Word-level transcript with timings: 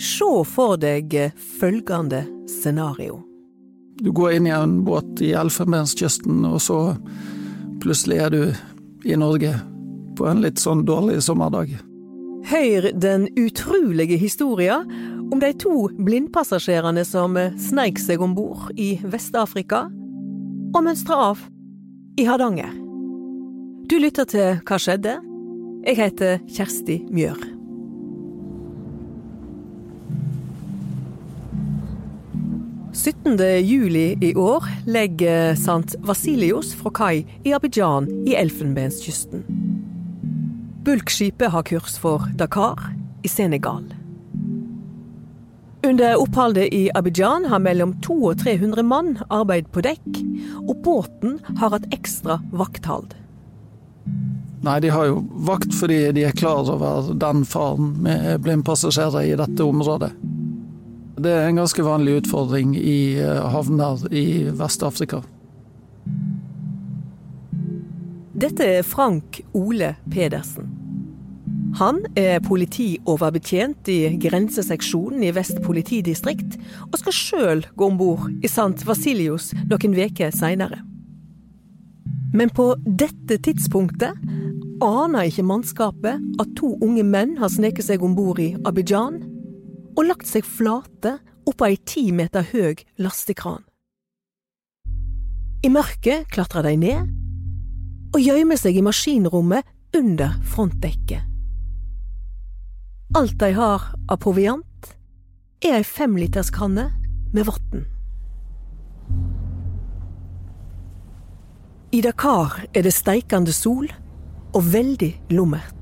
Se 0.00 0.30
for 0.48 0.78
deg 0.80 1.12
følgende 1.60 2.24
scenario. 2.48 3.20
Du 4.00 4.08
går 4.16 4.38
inn 4.38 4.46
i 4.48 4.54
en 4.56 4.78
båt 4.84 5.20
i 5.20 5.34
Elfenbenskysten, 5.36 6.40
og 6.48 6.62
så 6.64 6.78
plutselig 7.82 8.16
er 8.24 8.32
du 8.32 8.40
i 9.04 9.16
Norge 9.20 9.52
på 10.16 10.24
en 10.28 10.40
litt 10.40 10.60
sånn 10.60 10.86
dårlig 10.88 11.20
sommerdag. 11.24 11.76
Hør 12.48 12.88
den 12.96 13.28
utrolige 13.36 14.16
historien 14.16 14.88
om 15.30 15.40
de 15.42 15.52
to 15.60 15.90
blindpassasjerene 16.00 17.04
som 17.04 17.36
sneik 17.60 18.00
seg 18.00 18.24
om 18.24 18.32
bord 18.34 18.72
i 18.80 18.94
Vest-Afrika 19.04 19.84
og 20.72 20.82
mønstra 20.86 21.20
av 21.30 21.44
i 22.16 22.24
Hardanger. 22.24 22.72
Du 23.90 23.98
lytter 24.00 24.24
til 24.32 24.60
Hva 24.64 24.80
skjedde? 24.80 25.20
Jeg 25.84 26.00
heter 26.00 26.38
Kjersti 26.48 27.02
Mjør. 27.12 27.59
17. 33.00 33.38
juli 33.60 34.18
i 34.20 34.34
år 34.34 34.64
legger 34.84 35.54
Sant 35.56 35.94
Vasilios 36.04 36.74
fra 36.76 36.90
kai 36.92 37.22
i 37.48 37.54
Abidjan 37.56 38.04
i 38.28 38.34
Elfenbenskysten. 38.36 39.40
Bulkskipet 40.84 41.48
har 41.54 41.64
kurs 41.64 41.96
for 41.96 42.26
Dakar 42.36 42.90
i 43.24 43.28
Senegal. 43.32 43.86
Under 45.86 46.20
oppholdet 46.20 46.68
i 46.76 46.90
Abidjan 46.94 47.48
har 47.48 47.62
mellom 47.64 47.94
200 48.04 48.34
og 48.34 48.44
300 48.44 48.84
mann 48.84 49.14
arbeid 49.30 49.70
på 49.72 49.80
dekk, 49.86 50.20
og 50.66 50.82
båten 50.84 51.38
har 51.56 51.72
hatt 51.72 51.88
ekstra 51.96 52.36
vakthold. 52.52 53.14
Nei, 54.60 54.76
de 54.84 54.92
har 54.92 55.08
jo 55.08 55.22
vakt 55.48 55.72
fordi 55.72 56.02
de 56.12 56.28
er 56.28 56.36
klar 56.36 56.68
over 56.68 57.14
den 57.16 57.46
faren 57.48 57.94
med 58.04 58.44
blindpassasjerer 58.44 59.30
i 59.30 59.38
dette 59.40 59.64
området. 59.64 60.12
Det 61.20 61.28
er 61.36 61.50
en 61.50 61.58
ganske 61.60 61.84
vanlig 61.84 62.14
utfordring 62.22 62.72
i 62.78 63.20
eh, 63.20 63.40
havner 63.52 64.06
i 64.08 64.48
Vest-Afrika. 64.56 65.20
Dette 68.40 68.64
er 68.78 68.86
Frank 68.86 69.42
Ole 69.52 69.92
Pedersen. 70.08 70.70
Han 71.76 72.00
er 72.16 72.40
politioverbetjent 72.40 73.90
i 73.92 73.98
grenseseksjonen 74.22 75.26
i 75.28 75.34
Vest 75.36 75.60
politidistrikt, 75.66 76.56
og 76.88 76.96
skal 77.02 77.16
sjøl 77.18 77.64
gå 77.76 77.90
om 77.92 78.00
bord 78.00 78.30
i 78.40 78.48
Sant 78.48 78.86
Vasilios 78.88 79.52
noen 79.68 79.98
uker 80.00 80.32
seinere. 80.32 80.80
Men 82.32 82.48
på 82.54 82.72
dette 82.86 83.36
tidspunktet 83.44 84.16
aner 84.80 85.28
ikke 85.28 85.44
mannskapet 85.44 86.40
at 86.40 86.56
to 86.56 86.78
unge 86.80 87.04
menn 87.04 87.36
har 87.42 87.52
sneket 87.52 87.90
seg 87.90 88.06
om 88.06 88.16
bord 88.16 88.40
i 88.40 88.54
Abidjan 88.64 89.20
og 89.96 90.06
lagt 90.06 90.28
seg 90.30 90.46
flate 90.46 91.16
oppå 91.48 91.66
ei 91.70 91.78
ti 91.88 92.10
meter 92.14 92.46
høg 92.52 92.84
lastekran. 93.00 93.64
I 95.60 95.68
mørket 95.72 96.30
klatrer 96.32 96.64
de 96.64 96.76
ned 96.80 97.10
og 98.14 98.22
gjemmer 98.22 98.58
seg 98.58 98.78
i 98.78 98.84
maskinrommet 98.84 99.66
under 99.96 100.38
frontdekket. 100.52 101.26
Alt 103.18 103.36
de 103.42 103.50
har 103.56 103.88
av 104.06 104.18
proviant, 104.22 104.90
er 105.60 105.80
ei 105.80 105.84
femliterskanne 105.84 106.86
med 107.34 107.48
vann. 107.48 107.82
I 111.90 112.00
Dakar 112.06 112.60
er 112.70 112.86
det 112.86 112.94
steikende 112.94 113.52
sol 113.52 113.90
og 114.54 114.62
veldig 114.72 115.10
lummert. 115.34 115.79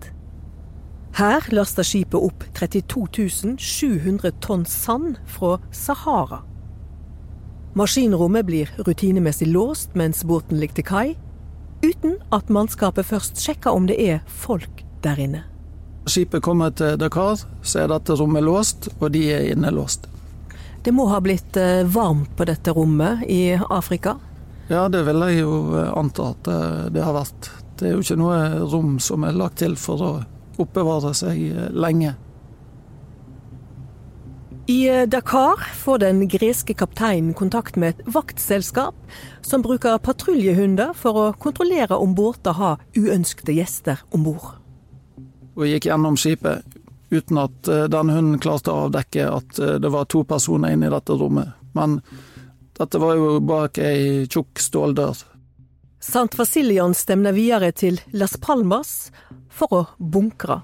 Her 1.18 1.42
laster 1.50 1.82
skipet 1.82 2.14
opp 2.14 2.44
32 2.54 3.56
700 3.58 4.30
tonn 4.40 4.62
sand 4.70 5.16
fra 5.26 5.56
Sahara. 5.74 6.44
Maskinrommet 7.74 8.46
blir 8.46 8.70
rutinemessig 8.86 9.48
låst 9.50 9.96
mens 9.98 10.22
båten 10.24 10.60
ligger 10.62 10.78
til 10.78 10.86
kai, 10.86 11.08
uten 11.82 12.14
at 12.30 12.52
mannskapet 12.54 13.10
først 13.10 13.42
sjekker 13.42 13.74
om 13.74 13.90
det 13.90 13.98
er 13.98 14.22
folk 14.30 14.84
der 15.02 15.18
inne. 15.18 15.42
Skipet 16.06 16.46
kommer 16.46 16.70
til 16.70 16.94
Dakar, 17.02 17.42
så 17.66 17.82
er 17.82 17.90
dette 17.90 18.14
rommet 18.14 18.46
låst, 18.46 18.86
og 19.00 19.10
de 19.18 19.26
er 19.34 19.50
innelåst. 19.50 20.06
Det 20.86 20.94
må 20.94 21.10
ha 21.10 21.18
blitt 21.18 21.58
eh, 21.58 21.82
varmt 21.82 22.30
på 22.38 22.46
dette 22.46 22.70
rommet 22.70 23.26
i 23.26 23.58
Afrika? 23.58 24.20
Ja, 24.70 24.86
det 24.86 25.02
vil 25.10 25.26
jeg 25.26 25.42
jo 25.42 25.60
eh, 25.82 25.90
anta 25.98 26.30
at 26.30 26.54
eh, 26.54 26.88
det 26.94 27.02
har 27.02 27.18
vært. 27.18 27.50
Det 27.74 27.90
er 27.90 27.98
jo 27.98 28.06
ikke 28.06 28.22
noe 28.22 28.42
rom 28.70 29.00
som 29.02 29.26
er 29.26 29.34
lagt 29.34 29.58
til 29.66 29.74
for 29.74 30.06
å 30.06 30.16
oppbevare 30.62 31.12
seg 31.16 31.42
eh, 31.50 31.68
lenge. 31.72 32.14
I 34.68 34.78
eh, 34.88 35.04
Dakar 35.08 35.62
får 35.80 36.02
den 36.04 36.24
greske 36.28 36.74
kapteinen 36.76 37.34
kontakt 37.34 37.76
med 37.76 37.94
et 37.94 38.10
vaktselskap 38.14 38.94
som 39.40 39.64
bruker 39.64 40.00
patruljehunder 40.04 40.92
for 40.98 41.20
å 41.22 41.28
kontrollere 41.40 41.96
om 41.96 42.14
båter 42.18 42.58
har 42.58 42.82
uønskede 42.96 43.56
gjester 43.56 44.02
om 44.12 44.26
bord. 44.28 44.58
Og 45.58 45.66
gikk 45.66 45.88
gjennom 45.88 46.18
skipet 46.20 46.66
uten 47.08 47.40
at 47.40 47.70
eh, 47.72 47.86
den 47.88 48.12
hunden 48.12 48.42
klarte 48.42 48.74
å 48.74 48.88
avdekke 48.88 49.30
at 49.32 49.62
det 49.80 49.94
var 49.94 50.10
to 50.12 50.26
personer 50.28 50.76
inne 50.76 50.90
i 50.90 50.92
dette 50.92 51.16
rommet. 51.16 51.56
Men 51.78 52.02
dette 52.78 53.00
var 53.00 53.16
jo 53.16 53.38
bak 53.42 53.80
ei 53.82 54.28
tjukk 54.30 54.60
ståldør. 54.62 55.24
Sant 56.00 56.38
Vasilian 56.38 56.94
stemner 56.94 57.34
videre 57.34 57.72
til 57.74 57.98
Las 58.14 58.36
Palmas 58.38 59.10
for 59.50 59.74
å 59.74 59.80
bunkre. 59.98 60.60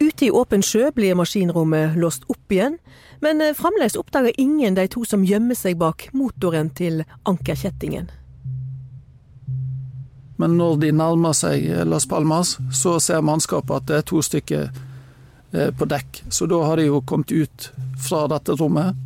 Ute 0.00 0.26
i 0.26 0.30
åpen 0.32 0.62
sjø 0.64 0.90
blir 0.96 1.16
maskinrommet 1.16 1.96
låst 2.00 2.24
opp 2.32 2.52
igjen, 2.52 2.78
men 3.24 3.40
eh, 3.44 3.56
fremdeles 3.56 3.96
oppdager 4.00 4.36
ingen 4.40 4.76
de 4.76 4.86
to 4.92 5.04
som 5.08 5.24
gjemmer 5.24 5.56
seg 5.56 5.76
bak 5.80 6.08
motoren 6.16 6.70
til 6.72 7.02
ankerkjettingen. 7.28 8.08
Men 10.40 10.56
når 10.56 10.78
de 10.80 10.92
nærmer 10.96 11.36
seg 11.36 11.66
Las 11.84 12.08
Palmas, 12.08 12.54
så 12.72 12.96
ser 13.00 13.20
mannskapet 13.24 13.76
at 13.76 13.88
det 13.90 13.98
er 13.98 14.06
to 14.08 14.22
stykker 14.24 14.70
eh, 15.52 15.68
på 15.76 15.88
dekk. 15.88 16.22
Så 16.32 16.48
da 16.48 16.62
har 16.64 16.80
de 16.80 16.88
jo 16.88 17.02
kommet 17.04 17.32
ut 17.32 17.68
fra 18.00 18.24
dette 18.32 18.56
rommet. 18.56 18.96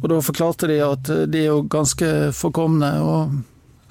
Og 0.00 0.08
da 0.08 0.20
forklarte 0.24 0.68
de 0.70 0.80
at 0.84 1.10
de 1.28 1.44
er 1.44 1.50
jo 1.50 1.62
ganske 1.68 2.30
forkomne 2.36 2.90
og 3.04 3.40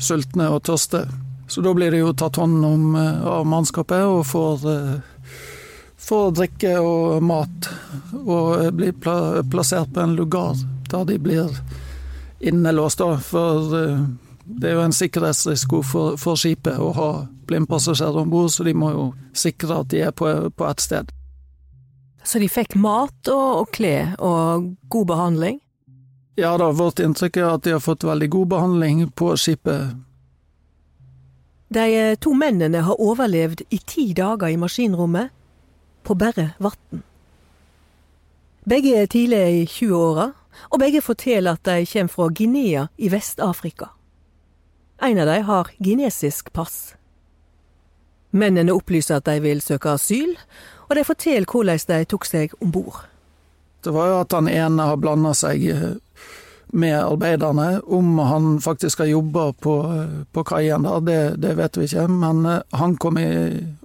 sultne 0.01 0.49
og 0.49 0.63
tørste. 0.65 1.03
Så 1.49 1.61
da 1.61 1.73
blir 1.73 1.91
de 1.91 2.03
jo 2.03 2.13
tatt 2.13 2.37
hånd 2.37 2.65
om 2.65 2.95
eh, 2.95 3.27
av 3.27 3.45
mannskapet 3.49 4.05
og 4.05 4.23
får, 4.29 4.65
eh, 4.69 5.35
får 5.97 6.31
drikke 6.37 6.75
og 6.81 7.23
mat. 7.25 7.69
Og 8.21 8.73
blir 8.77 8.93
plassert 9.49 9.93
på 9.93 10.03
en 10.03 10.15
lugar 10.17 10.57
der 10.89 11.05
de 11.05 11.17
blir 11.21 11.49
innelåst, 12.39 13.01
da. 13.01 13.17
For 13.17 13.77
eh, 13.77 14.03
det 14.49 14.69
er 14.71 14.77
jo 14.77 14.85
en 14.87 14.95
sikkerhetsrisiko 14.95 15.81
for, 15.85 16.17
for 16.21 16.39
skipet 16.39 16.77
å 16.81 16.91
ha 16.97 17.09
blindpassasjerer 17.49 18.21
om 18.23 18.29
bord, 18.29 18.51
så 18.53 18.65
de 18.65 18.73
må 18.77 18.93
jo 18.93 19.07
sikre 19.33 19.81
at 19.81 19.89
de 19.93 20.03
er 20.05 20.13
på, 20.13 20.29
på 20.53 20.69
ett 20.69 20.85
sted. 20.85 21.09
Så 22.23 22.41
de 22.41 22.49
fikk 22.51 22.75
mat 22.77 23.29
og, 23.31 23.49
og 23.63 23.73
klær 23.73 24.13
og 24.21 24.69
god 24.89 25.09
behandling? 25.09 25.59
Ja 26.39 26.53
da, 26.57 26.69
vårt 26.71 27.01
inntrykk 27.03 27.37
er 27.37 27.49
at 27.49 27.65
de 27.65 27.73
har 27.75 27.81
fått 27.83 28.05
veldig 28.07 28.29
god 28.31 28.47
behandling 28.53 28.99
på 29.11 29.33
skipet. 29.35 29.97
De 31.67 31.83
eh, 31.97 32.15
to 32.15 32.31
mennene 32.31 32.79
har 32.85 33.01
overlevd 33.03 33.65
i 33.69 33.79
ti 33.83 34.13
dager 34.15 34.47
i 34.47 34.55
maskinrommet, 34.57 35.33
på 36.07 36.15
bare 36.15 36.53
vann. 36.63 37.03
Begge 38.63 38.95
er 39.01 39.11
tidlig 39.11 39.41
i 39.57 39.65
20-åra, 39.67 40.29
og 40.71 40.79
begge 40.79 41.03
forteller 41.03 41.59
at 41.59 41.67
de 41.67 41.83
kommer 41.91 42.15
fra 42.15 42.29
Guinea 42.31 42.87
i 42.97 43.11
Vest-Afrika. 43.11 43.91
En 45.03 45.19
av 45.19 45.27
dem 45.27 45.43
har 45.43 45.75
kinesisk 45.75 46.53
pass. 46.55 46.93
Mennene 48.31 48.71
opplyser 48.71 49.19
at 49.19 49.27
de 49.27 49.41
vil 49.43 49.59
søke 49.61 49.91
asyl, 49.91 50.37
og 50.87 50.95
de 50.95 51.03
forteller 51.03 51.51
hvordan 51.51 51.87
de 51.87 52.03
tok 52.07 52.25
seg 52.31 52.55
om 52.63 52.71
bord. 52.71 53.03
Det 53.83 53.91
var 53.95 54.07
jo 54.07 54.21
at 54.23 54.33
han 54.35 54.47
ene 54.51 54.87
har 54.89 54.99
blanda 54.99 55.35
seg 55.37 55.67
eh, 55.71 55.97
med 56.71 56.97
arbeiderne. 56.99 57.81
Om 57.81 58.19
han 58.19 58.61
faktisk 58.61 58.99
har 58.99 59.05
jobba 59.05 59.53
på, 59.53 59.75
på 60.31 60.43
kaien 60.43 60.87
det, 61.05 61.35
det, 61.37 61.53
vet 61.57 61.77
vi 61.77 61.87
ikke. 61.89 62.07
Men 62.07 62.45
eh, 62.45 62.61
han 62.71 62.97
kom 62.97 63.17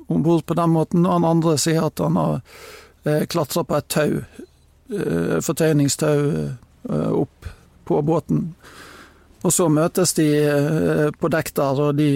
om 0.06 0.22
bord 0.22 0.46
på 0.46 0.54
den 0.54 0.70
måten, 0.70 1.06
og 1.06 1.12
han 1.12 1.28
andre 1.28 1.56
sier 1.58 1.86
at 1.88 2.00
han 2.02 2.16
har 2.20 2.40
eh, 3.04 3.24
klatra 3.26 3.64
på 3.64 3.78
et 3.78 3.88
tau, 3.88 4.22
eh, 4.92 5.36
fortøyningstau, 5.44 6.24
eh, 6.90 7.10
opp 7.12 7.48
på 7.84 8.02
båten. 8.02 8.54
Og 9.44 9.52
så 9.52 9.68
møtes 9.68 10.14
de 10.16 10.28
eh, 10.40 11.08
på 11.20 11.30
dekk 11.32 11.54
der, 11.56 11.80
og 11.88 11.96
de 12.00 12.10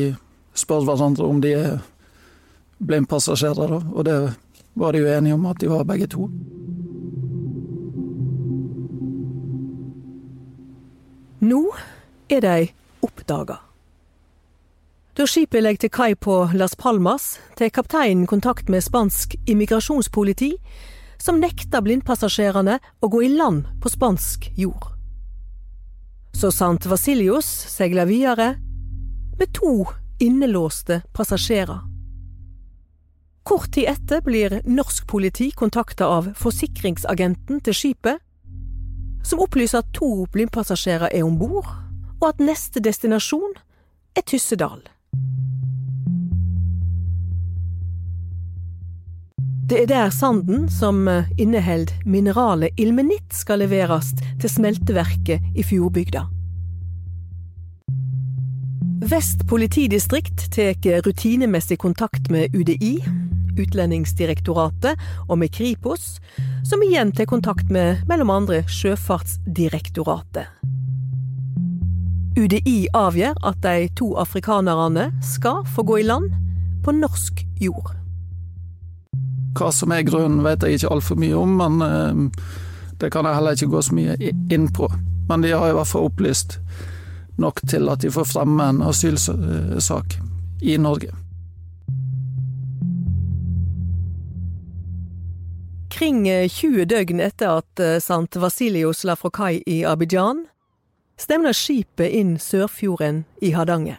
spør 0.58 0.86
hverandre 0.88 1.28
om 1.28 1.40
de 1.44 1.54
er 1.56 1.78
blindpassasjerer, 2.78 3.74
og 3.74 4.04
det 4.06 4.18
var 4.78 4.94
de 4.94 5.02
jo 5.02 5.10
enige 5.10 5.34
om 5.34 5.46
at 5.50 5.60
de 5.60 5.70
var 5.70 5.86
begge 5.88 6.06
to. 6.12 6.28
Nå 11.40 11.62
er 12.28 12.40
de 12.40 12.68
oppdaga. 13.00 13.60
Da 15.14 15.26
skipet 15.26 15.62
legger 15.62 15.84
til 15.84 15.92
kai 15.94 16.14
på 16.18 16.34
Las 16.58 16.74
Palmas, 16.74 17.38
tar 17.54 17.70
kapteinen 17.70 18.26
kontakt 18.26 18.68
med 18.70 18.82
spansk 18.82 19.36
immigrasjonspoliti, 19.46 20.56
som 21.18 21.38
nekter 21.38 21.82
blindpassasjerene 21.82 22.78
å 22.78 23.10
gå 23.10 23.22
i 23.22 23.30
land 23.34 23.66
på 23.82 23.90
spansk 23.90 24.50
jord. 24.58 24.90
Så 26.34 26.50
Sant 26.54 26.86
Vasilios 26.86 27.46
seiler 27.46 28.06
videre 28.10 28.52
med 29.38 29.54
to 29.54 29.86
innelåste 30.18 31.04
passasjerer. 31.14 31.84
Kort 33.46 33.72
tid 33.74 33.88
etter 33.94 34.22
blir 34.26 34.60
norsk 34.66 35.06
politi 35.06 35.52
kontakta 35.54 36.10
av 36.18 36.34
forsikringsagenten 36.36 37.62
til 37.62 37.74
skipet, 37.74 38.18
som 39.28 39.42
opplyser 39.44 39.82
at 39.82 39.90
to 39.96 40.26
blindpassasjerer 40.32 41.12
er 41.12 41.26
om 41.26 41.36
bord, 41.40 41.68
og 42.18 42.30
at 42.30 42.40
neste 42.40 42.80
destinasjon 42.80 43.58
er 44.16 44.24
Tyssedal. 44.26 44.80
Det 49.68 49.82
er 49.82 49.88
der 49.90 50.10
sanden 50.10 50.64
som 50.72 51.04
inneholder 51.36 51.92
mineralet 52.08 52.72
ilmenitt 52.80 53.36
skal 53.36 53.60
leveres 53.60 54.14
til 54.40 54.48
smelteverket 54.48 55.44
i 55.54 55.64
fjordbygda. 55.66 56.24
Vest 59.08 59.44
politidistrikt 59.48 60.48
tar 60.56 61.04
rutinemessig 61.04 61.78
kontakt 61.78 62.30
med 62.32 62.56
UDI, 62.56 62.96
Utlendingsdirektoratet 63.58 65.00
og 65.28 65.38
med 65.40 65.52
Kripos, 65.54 66.18
som 66.66 66.82
igjen 66.86 67.12
tar 67.12 67.28
kontakt 67.30 67.70
med 67.74 68.04
mellom 68.08 68.30
andre 68.30 68.62
Sjøfartsdirektoratet. 68.68 70.48
UDI 72.38 72.86
avgjør 72.94 73.38
at 73.50 73.58
de 73.64 73.88
to 73.98 74.12
afrikanerne 74.20 75.08
skal 75.24 75.64
få 75.66 75.82
gå 75.82 75.98
i 75.98 76.06
land 76.06 76.30
på 76.86 76.94
norsk 76.94 77.42
jord. 77.60 77.94
Hva 79.58 79.72
som 79.74 79.90
er 79.90 80.06
grunnen 80.06 80.44
vet 80.46 80.62
jeg 80.62 80.78
ikke 80.78 80.92
altfor 80.94 81.18
mye 81.18 81.34
om, 81.34 81.56
men 81.58 81.82
eh, 81.82 82.46
det 83.02 83.10
kan 83.14 83.26
jeg 83.26 83.38
heller 83.38 83.58
ikke 83.58 83.72
gå 83.74 83.82
så 83.82 83.96
mye 83.98 84.14
inn 84.54 84.68
på. 84.74 84.86
Men 85.28 85.42
de 85.42 85.52
har 85.52 85.70
i 85.70 85.76
hvert 85.76 85.90
fall 85.90 86.06
opplyst 86.08 86.58
nok 87.38 87.62
til 87.70 87.90
at 87.90 88.02
de 88.02 88.10
får 88.10 88.26
fremme 88.26 88.70
en 88.70 88.82
asylsak 88.86 90.18
i 90.62 90.78
Norge. 90.80 91.12
Kring 95.98 96.28
20 96.48 96.84
døgn 96.86 97.18
etter 97.18 97.58
at 97.58 97.80
Sant 97.98 98.36
Vasilios 98.38 99.00
la 99.02 99.16
fra 99.18 99.32
kai 99.34 99.64
i 99.66 99.80
Abidjan, 99.82 100.44
stemner 101.18 101.56
skipet 101.58 102.14
inn 102.14 102.36
Sørfjorden 102.38 103.24
i 103.42 103.50
Hardanger. 103.50 103.98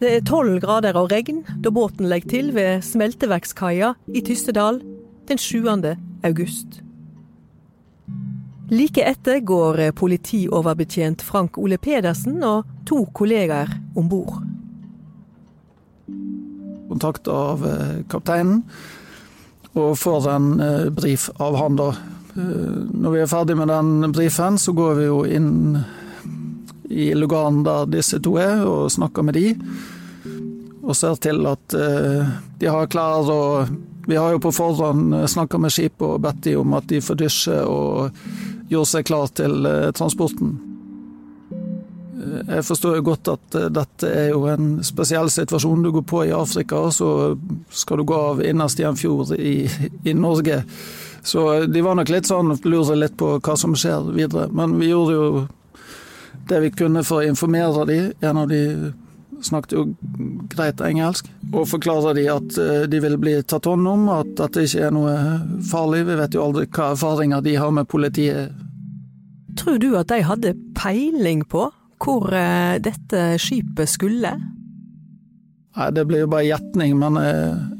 Det 0.00 0.14
er 0.14 0.24
tolv 0.24 0.62
grader 0.64 0.96
og 0.96 1.12
regn 1.12 1.44
da 1.60 1.68
båten 1.68 2.08
legger 2.08 2.32
til 2.38 2.50
ved 2.56 2.80
smelteverkskaia 2.88 3.92
i 4.16 4.24
Tystedal 4.24 4.80
den 5.28 5.36
7. 5.36 5.68
august. 6.24 6.80
Like 8.72 9.04
etter 9.04 9.44
går 9.44 9.90
politioverbetjent 9.92 11.20
Frank 11.20 11.60
Ole 11.60 11.76
Pedersen 11.76 12.40
og 12.40 12.64
to 12.88 13.04
kollegaer 13.12 13.76
om 13.92 14.08
bord. 14.08 14.47
Kontakt 16.88 17.28
av 17.28 17.64
kapteinen, 18.08 18.62
og 19.76 19.98
får 20.00 20.28
en 20.32 20.46
brief 20.96 21.28
av 21.36 21.58
han 21.60 21.76
da. 21.78 21.90
Når 22.34 23.12
vi 23.12 23.20
er 23.20 23.30
ferdig 23.30 23.56
med 23.58 23.68
den 23.68 24.12
brifen, 24.14 24.58
så 24.58 24.72
går 24.72 24.94
vi 24.98 25.08
jo 25.08 25.18
inn 25.28 25.78
i 26.88 27.10
lugaren 27.14 27.60
der 27.66 27.88
disse 27.92 28.20
to 28.24 28.38
er, 28.40 28.64
og 28.64 28.92
snakker 28.94 29.26
med 29.26 29.36
de. 29.36 29.52
Og 30.82 30.96
ser 30.96 31.20
til 31.20 31.44
at 31.50 31.76
de 32.58 32.70
har 32.72 32.88
klær 32.88 33.28
og 33.28 33.76
Vi 34.08 34.16
har 34.16 34.32
jo 34.32 34.38
på 34.40 34.54
forhånd 34.56 35.12
snakka 35.28 35.58
med 35.60 35.68
skipet 35.68 36.00
og 36.00 36.22
bedt 36.24 36.38
de 36.46 36.54
om 36.56 36.72
at 36.72 36.86
de 36.88 37.02
får 37.04 37.18
dusje 37.20 37.58
og 37.68 38.08
gjøre 38.72 38.88
seg 38.88 39.04
klar 39.04 39.28
til 39.36 39.68
transporten. 39.92 40.54
Jeg 42.48 42.64
forstår 42.68 42.98
jo 42.98 43.06
godt 43.10 43.30
at 43.32 43.58
dette 43.74 44.08
er 44.10 44.30
jo 44.32 44.44
en 44.50 44.78
spesiell 44.86 45.30
situasjon. 45.32 45.82
Du 45.84 45.92
går 45.94 46.06
på 46.08 46.22
i 46.28 46.32
Afrika, 46.34 46.84
så 46.94 47.36
skal 47.70 48.00
du 48.00 48.08
gå 48.08 48.22
av 48.32 48.42
innerst 48.44 48.80
i 48.80 48.86
en 48.88 48.98
fjord 48.98 49.34
i, 49.36 49.60
i 50.04 50.14
Norge. 50.16 50.62
Så 51.22 51.64
de 51.66 51.82
var 51.84 51.98
nok 51.98 52.10
litt 52.12 52.28
sånn, 52.30 52.54
lurer 52.64 52.96
litt 52.96 53.16
på 53.20 53.34
hva 53.36 53.56
som 53.58 53.74
skjer 53.76 54.12
videre. 54.16 54.48
Men 54.54 54.78
vi 54.80 54.92
gjorde 54.92 55.16
jo 55.16 55.28
det 56.48 56.62
vi 56.64 56.70
kunne 56.72 57.04
for 57.04 57.20
å 57.20 57.28
informere 57.28 57.84
de. 57.88 57.98
En 58.24 58.40
av 58.44 58.48
de 58.48 58.62
snakket 59.44 59.74
jo 59.76 59.84
greit 60.54 60.80
engelsk. 60.82 61.28
Og 61.52 61.68
forklarer 61.70 62.16
de 62.18 62.26
at 62.32 62.60
de 62.90 63.02
vil 63.02 63.18
bli 63.20 63.36
tatt 63.46 63.68
hånd 63.68 63.88
om, 63.88 64.08
at 64.12 64.30
dette 64.40 64.64
ikke 64.66 64.88
er 64.88 64.94
noe 64.94 65.14
farlig. 65.70 66.06
Vi 66.08 66.18
vet 66.22 66.38
jo 66.38 66.46
aldri 66.48 66.66
hva 66.66 66.92
erfaringer 66.94 67.44
de 67.44 67.58
har 67.60 67.74
med 67.74 67.88
politiet. 67.90 68.64
Tror 69.58 69.78
du 69.82 69.90
at 69.98 70.10
de 70.12 70.22
hadde 70.22 70.54
peiling 70.78 71.42
på 71.50 71.68
hvor 72.02 72.30
dette 72.84 73.24
skipet 73.42 73.90
skulle? 73.90 74.32
Nei, 75.78 75.90
Det 75.94 76.04
blir 76.08 76.24
jo 76.24 76.30
bare 76.32 76.48
gjetning, 76.48 76.96
men 76.98 77.18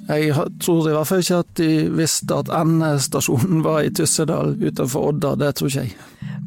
jeg 0.09 0.35
tror 0.62 0.87
i 0.87 0.94
hvert 0.94 1.09
fall 1.09 1.25
ikke 1.25 1.41
at 1.43 1.55
de 1.59 1.70
visste 1.99 2.37
at 2.37 2.53
endestasjonen 2.61 3.65
var 3.65 3.82
i 3.82 3.91
Tyssedal 3.94 4.55
utenfor 4.61 5.11
Odda. 5.12 5.35
Det 5.41 5.55
tror 5.59 5.73
ikke 5.73 5.87
jeg. 5.87 5.97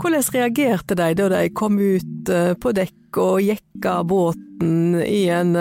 Hvordan 0.02 0.30
reagerte 0.34 0.98
de 0.98 1.10
da 1.20 1.28
de 1.34 1.42
kom 1.54 1.78
ut 1.80 2.32
på 2.62 2.74
dekk 2.78 3.20
og 3.22 3.42
jekka 3.44 4.00
båten 4.08 4.96
i 5.04 5.26
en 5.34 5.54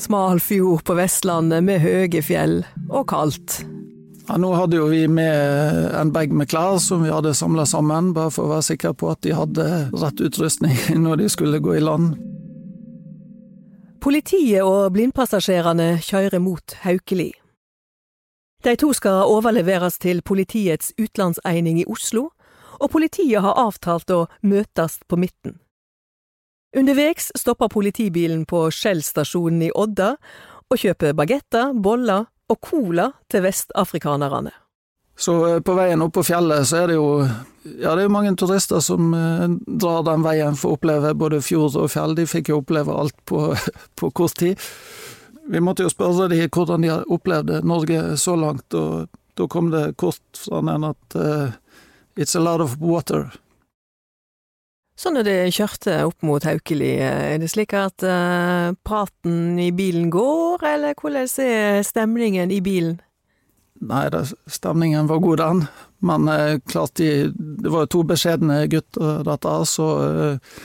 smal 0.00 0.42
fjord 0.42 0.82
på 0.88 0.98
Vestlandet 0.98 1.64
med 1.64 1.80
høye 1.84 2.22
fjell 2.26 2.60
og 2.90 3.06
kaldt? 3.12 3.62
Ja, 4.28 4.36
nå 4.42 4.48
hadde 4.58 4.80
jo 4.80 4.88
vi 4.90 5.04
med 5.08 5.94
en 5.94 6.10
bag 6.10 6.32
med 6.34 6.48
klær 6.50 6.80
som 6.82 7.04
vi 7.04 7.12
hadde 7.14 7.34
samla 7.34 7.62
sammen, 7.66 8.10
bare 8.14 8.32
for 8.34 8.48
å 8.48 8.56
være 8.56 8.66
sikre 8.72 8.90
på 8.98 9.12
at 9.12 9.20
de 9.22 9.34
hadde 9.36 9.66
rett 9.94 10.22
utrustning 10.22 10.74
når 11.04 11.22
de 11.22 11.28
skulle 11.30 11.62
gå 11.62 11.76
i 11.76 11.84
land. 11.84 12.16
Politiet 14.02 14.66
og 14.66 14.90
blindpassasjerene 14.94 15.96
kjører 16.02 16.42
mot 16.42 16.74
Haukeli. 16.82 17.30
De 18.66 18.74
to 18.78 18.90
skal 18.98 19.30
overleveres 19.30 20.00
til 20.02 20.22
politiets 20.26 20.90
utlandseining 20.98 21.80
i 21.82 21.86
Oslo, 21.86 22.30
og 22.82 22.90
politiet 22.92 23.42
har 23.44 23.58
avtalt 23.62 24.10
å 24.10 24.26
møtes 24.42 24.98
på 25.06 25.18
midten. 25.22 25.60
Underveis 26.76 27.30
stopper 27.38 27.70
politibilen 27.72 28.42
på 28.44 28.66
Skjell 28.74 29.04
stasjonen 29.06 29.68
i 29.68 29.74
Odda 29.74 30.16
og 30.66 30.82
kjøper 30.82 31.14
bagetter, 31.16 31.70
boller 31.72 32.26
og 32.52 32.60
cola 32.62 33.10
til 33.30 33.44
vestafrikanerne. 33.46 34.52
Så 35.18 35.60
på 35.64 35.74
veien 35.78 36.02
opp 36.04 36.12
på 36.18 36.26
fjellet 36.28 36.68
så 36.68 36.82
er 36.82 36.90
det 36.90 36.98
jo 36.98 37.08
ja, 37.24 37.94
det 37.96 38.04
er 38.04 38.12
mange 38.12 38.34
turister 38.38 38.82
som 38.84 39.14
drar 39.66 40.04
den 40.06 40.22
veien 40.22 40.58
for 40.60 40.74
å 40.74 40.76
oppleve 40.76 41.14
både 41.18 41.40
fjord 41.42 41.78
og 41.80 41.88
fjell. 41.90 42.14
De 42.14 42.26
fikk 42.28 42.52
jo 42.52 42.60
oppleve 42.60 42.94
alt 42.94 43.16
på, 43.26 43.48
på 43.98 44.10
kort 44.14 44.36
tid. 44.38 44.60
Vi 45.46 45.62
måtte 45.62 45.86
jo 45.86 45.90
spørre 45.90 46.28
de 46.30 46.44
hvordan 46.44 46.84
de 46.84 46.92
har 46.92 47.08
opplevd 47.12 47.64
Norge 47.66 48.02
så 48.20 48.36
langt, 48.38 48.74
og 48.74 49.08
da 49.38 49.48
kom 49.50 49.70
det 49.72 49.96
kort 50.00 50.22
fra 50.38 50.62
den 50.68 50.86
at 50.86 51.18
uh, 51.18 51.56
it's 52.16 52.36
a 52.36 52.42
lot 52.42 52.60
of 52.60 52.76
water. 52.80 53.30
Så 54.96 55.12
når 55.12 55.26
dere 55.26 55.52
kjørte 55.52 55.98
opp 56.06 56.24
mot 56.24 56.44
Haukeli, 56.48 56.94
er 57.04 57.36
det 57.42 57.50
slik 57.52 57.74
at 57.76 58.00
uh, 58.00 58.72
praten 58.86 59.58
i 59.60 59.68
bilen 59.76 60.08
går, 60.12 60.64
eller 60.64 60.96
hvordan 60.96 61.28
er 61.44 61.82
stemningen 61.84 62.52
i 62.54 62.62
bilen? 62.64 62.96
Nei, 63.84 64.06
det, 64.08 64.22
stemningen 64.48 65.10
var 65.10 65.20
god, 65.20 65.38
den. 65.42 65.66
Men 66.00 66.28
eh, 66.28 66.58
klart 66.64 66.94
de 66.94 67.28
Det 67.28 67.68
var 67.68 67.84
jo 67.84 67.90
to 67.92 68.02
beskjedne 68.08 68.62
gutter, 68.72 69.20
dette, 69.24 69.52
så 69.68 69.88
eh, 70.04 70.60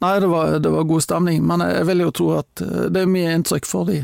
Nei, 0.00 0.14
det 0.18 0.30
var, 0.32 0.56
det 0.58 0.72
var, 0.72 0.88
god 0.88 1.04
stemning. 1.04 1.44
Men 1.46 1.62
jeg 1.62 1.84
vil 1.86 2.02
jo 2.02 2.10
tro 2.16 2.30
at 2.40 2.62
det 2.90 3.02
er 3.04 3.10
mye 3.10 3.34
inntrykk 3.36 3.68
for 3.68 3.86
de. 3.86 4.00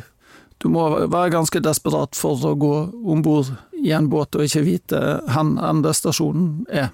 Du 0.60 0.68
må 0.70 0.84
være 1.08 1.32
ganske 1.32 1.62
desperat 1.64 2.14
for 2.14 2.38
å 2.44 2.52
gå 2.54 2.74
om 3.08 3.22
bord 3.24 3.48
i 3.80 3.94
en 3.96 4.10
båt 4.12 4.36
og 4.36 4.44
ikke 4.44 4.64
vite 4.66 5.00
hvor 5.24 5.54
endestasjonen 5.70 6.66
er. 6.68 6.92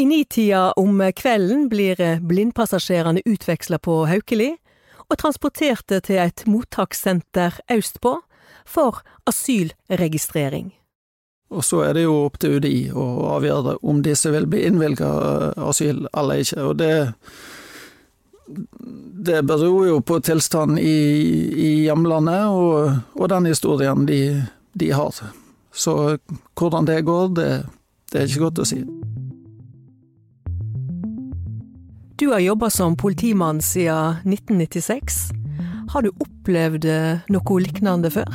I 0.00 0.06
nitida 0.08 0.72
om 0.80 1.00
kvelden 1.16 1.68
blir 1.68 2.00
blindpassasjerene 2.20 3.22
utveksla 3.28 3.78
på 3.78 4.04
Haukeli 4.08 4.54
og 5.10 5.18
transporterte 5.20 6.00
til 6.00 6.22
et 6.22 6.46
mottakssenter 6.48 7.60
østpå 7.70 8.16
for 8.66 9.02
asylregistrering. 9.28 10.72
Og 11.52 11.64
så 11.64 11.82
er 11.84 11.96
det 11.96 12.06
jo 12.06 12.14
opp 12.24 12.38
til 12.40 12.56
UDI 12.56 12.76
å 12.96 13.06
avgjøre 13.34 13.76
om 13.84 14.00
disse 14.04 14.30
vil 14.32 14.48
bli 14.48 14.62
innvilga 14.64 15.10
asyl 15.68 16.06
eller 16.08 16.40
ikke. 16.40 16.64
Og 16.64 16.78
det, 16.80 16.94
det 19.28 19.42
beror 19.48 19.90
jo 19.90 20.00
på 20.00 20.20
tilstanden 20.24 20.80
i, 20.80 20.96
i 21.52 21.70
hjemlandet 21.84 22.48
og, 22.48 22.96
og, 23.18 23.26
den 23.34 23.50
historien 23.52 24.08
de, 24.08 24.22
de, 24.72 24.92
har. 24.96 25.20
Så 25.72 26.16
hvordan 26.56 26.88
det 26.88 27.02
går, 27.04 27.34
det, 27.36 27.50
det 28.12 28.22
er 28.22 28.30
ikke 28.30 28.46
godt 28.46 28.64
å 28.64 28.70
si. 28.72 28.80
Du 32.22 32.28
har 32.28 32.38
jobba 32.38 32.70
som 32.70 32.96
politimann 32.96 33.62
siden 33.62 34.14
1996. 34.24 35.14
Har 35.88 36.02
du 36.02 36.12
opplevd 36.22 36.84
noe 37.34 37.56
lignende 37.58 38.12
før? 38.14 38.28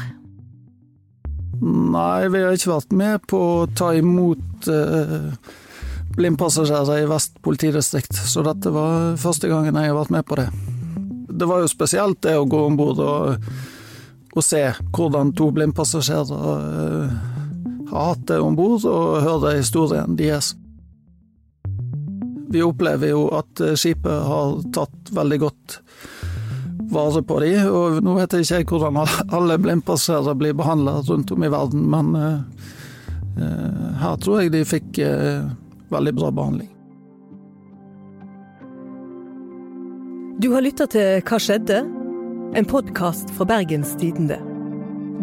Nei, 1.62 2.28
vi 2.28 2.42
har 2.44 2.58
ikke 2.58 2.74
vært 2.74 2.92
med 3.00 3.24
på 3.32 3.40
å 3.40 3.62
ta 3.80 3.94
imot 3.96 4.68
eh, 4.68 5.32
blindpassasjerer 6.20 7.06
i 7.06 7.08
Vest 7.08 7.40
politidistrikt, 7.48 8.12
så 8.12 8.44
dette 8.50 8.76
var 8.76 9.16
første 9.24 9.48
gangen 9.48 9.80
jeg 9.80 9.94
har 9.94 9.98
vært 10.02 10.16
med 10.18 10.28
på 10.28 10.42
det. 10.42 10.50
Det 11.32 11.48
var 11.48 11.64
jo 11.64 11.72
spesielt 11.72 12.20
det 12.28 12.36
å 12.36 12.44
gå 12.44 12.66
om 12.68 12.76
bord 12.76 13.00
og, 13.00 13.50
og, 14.36 14.44
se 14.44 14.66
hvordan 14.92 15.32
to 15.40 15.48
blindpassasjerer 15.56 16.48
eh, 16.60 17.20
har 17.96 18.12
hatt 18.12 18.28
det 18.36 18.44
om 18.44 18.60
bord, 18.60 18.84
og 18.84 19.22
høre 19.24 19.62
historien 19.62 20.20
deres. 20.20 20.58
Vi 22.54 22.64
opplever 22.64 23.12
jo 23.12 23.28
at 23.36 23.60
skipet 23.76 24.28
har 24.28 24.60
tatt 24.76 25.12
veldig 25.16 25.40
godt 25.42 25.80
vare 26.90 27.24
på 27.24 27.40
de, 27.44 27.52
og 27.68 28.00
nå 28.04 28.16
vet 28.18 28.34
jeg 28.38 28.64
ikke 28.64 28.78
hvordan 28.78 29.02
alle 29.36 29.60
blindpasserere 29.62 30.36
blir 30.40 30.56
behandla 30.58 31.00
rundt 31.08 31.32
om 31.36 31.44
i 31.44 31.52
verden, 31.52 31.86
men 31.92 32.16
uh, 32.16 32.40
uh, 33.40 33.88
her 34.02 34.18
tror 34.24 34.42
jeg 34.42 34.54
de 34.56 34.64
fikk 34.68 35.00
eh, 35.04 35.48
veldig 35.92 36.14
bra 36.16 36.32
behandling. 36.32 36.72
Du 40.38 40.52
har 40.54 40.62
lytta 40.62 40.86
til 40.94 41.24
Hva 41.26 41.40
skjedde? 41.42 41.82
En 42.58 42.68
podkast 42.70 43.34
fra 43.36 43.48
Bergens 43.50 43.96
Tidende. 44.00 44.38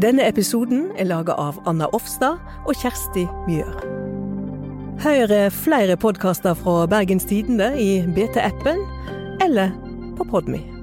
Denne 0.02 0.26
episoden 0.26 0.88
er 0.98 1.08
laga 1.08 1.38
av 1.38 1.62
Anna 1.70 1.88
Offstad 1.94 2.42
og 2.66 2.74
Kjersti 2.82 3.28
Mjør. 3.46 4.03
Hør 5.02 5.48
flere 5.50 5.96
podkaster 5.96 6.54
fra 6.54 6.86
Bergens 6.86 7.26
Tidende 7.28 7.72
i 7.80 8.02
BT-appen 8.16 8.78
eller 9.42 9.74
på 10.16 10.24
Podmy. 10.30 10.73